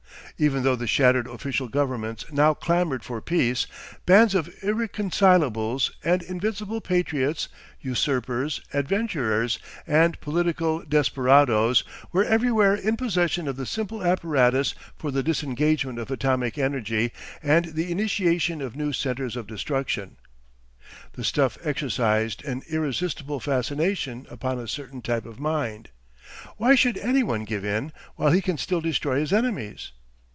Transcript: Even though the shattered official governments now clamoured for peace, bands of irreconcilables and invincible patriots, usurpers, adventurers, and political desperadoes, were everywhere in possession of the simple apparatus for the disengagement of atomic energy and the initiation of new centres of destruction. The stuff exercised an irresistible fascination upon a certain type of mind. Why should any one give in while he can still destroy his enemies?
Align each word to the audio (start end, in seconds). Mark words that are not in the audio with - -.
Even 0.37 0.63
though 0.63 0.75
the 0.77 0.87
shattered 0.87 1.27
official 1.27 1.67
governments 1.67 2.25
now 2.31 2.55
clamoured 2.55 3.03
for 3.03 3.21
peace, 3.21 3.67
bands 4.07 4.33
of 4.33 4.49
irreconcilables 4.63 5.91
and 6.03 6.23
invincible 6.23 6.81
patriots, 6.81 7.47
usurpers, 7.79 8.59
adventurers, 8.73 9.59
and 9.85 10.19
political 10.19 10.83
desperadoes, 10.83 11.83
were 12.11 12.23
everywhere 12.25 12.73
in 12.73 12.97
possession 12.97 13.47
of 13.47 13.55
the 13.55 13.67
simple 13.67 14.03
apparatus 14.03 14.73
for 14.97 15.11
the 15.11 15.21
disengagement 15.21 15.99
of 15.99 16.09
atomic 16.09 16.57
energy 16.57 17.11
and 17.43 17.65
the 17.75 17.91
initiation 17.91 18.61
of 18.63 18.75
new 18.75 18.91
centres 18.91 19.35
of 19.35 19.45
destruction. 19.45 20.17
The 21.13 21.23
stuff 21.23 21.59
exercised 21.63 22.43
an 22.45 22.63
irresistible 22.67 23.39
fascination 23.39 24.25
upon 24.31 24.57
a 24.57 24.67
certain 24.67 25.03
type 25.03 25.27
of 25.27 25.39
mind. 25.39 25.91
Why 26.57 26.73
should 26.73 26.97
any 26.97 27.21
one 27.21 27.45
give 27.45 27.63
in 27.63 27.91
while 28.15 28.31
he 28.31 28.41
can 28.41 28.57
still 28.57 28.81
destroy 28.81 29.19
his 29.19 29.31
enemies? 29.33 29.91